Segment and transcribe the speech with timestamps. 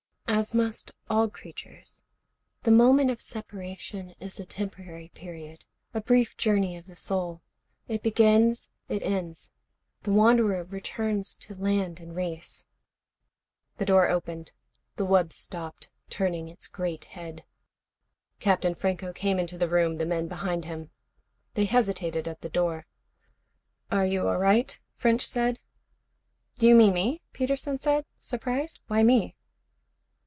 [0.33, 2.01] "As must all creatures.
[2.63, 7.43] The moment of separation is a temporary period, a brief journey of the soul.
[7.89, 9.51] It begins, it ends.
[10.01, 12.65] The wanderer returns to land and race...."
[13.77, 14.51] The door opened.
[14.95, 17.43] The wub stopped, turning its great head.
[18.39, 20.89] Captain Franco came into the room, the men behind him.
[21.53, 22.87] They hesitated at the door.
[23.91, 25.59] "Are you all right?" French said.
[26.55, 28.79] "Do you mean me?" Peterson said, surprised.
[28.87, 29.35] "Why me?"